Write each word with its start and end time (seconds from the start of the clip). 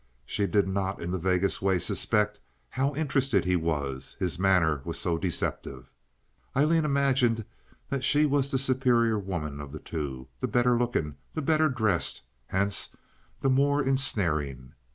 She 0.25 0.47
did 0.47 0.67
not 0.67 0.99
in 0.99 1.11
the 1.11 1.19
vaguest 1.19 1.61
way 1.61 1.77
suspect 1.77 2.39
how 2.71 2.95
interested 2.95 3.45
he 3.45 3.55
was—his 3.55 4.39
manner 4.39 4.81
was 4.83 4.97
so 4.99 5.15
deceptive. 5.19 5.91
Aileen 6.57 6.85
imagined 6.85 7.45
that 7.89 8.03
she 8.03 8.25
was 8.25 8.49
the 8.49 8.57
superior 8.57 9.19
woman 9.19 9.61
of 9.61 9.71
the 9.71 9.79
two, 9.79 10.27
the 10.39 10.47
better 10.47 10.75
looking, 10.75 11.17
the 11.35 11.43
better 11.43 11.69
dressed, 11.69 12.23
hence 12.47 12.95
the 13.41 13.49
more 13.51 13.83
ensnaring. 13.85 14.73